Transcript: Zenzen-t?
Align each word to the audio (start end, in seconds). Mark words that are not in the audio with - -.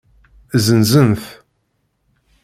Zenzen-t? 0.65 1.23